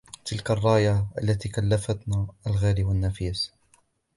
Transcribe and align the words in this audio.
تلك 0.25 0.51
الراية 0.51 1.05
التي 1.23 1.49
كلفتنا 1.49 2.27
الغالي 2.47 2.83
والنفيس 2.83 3.51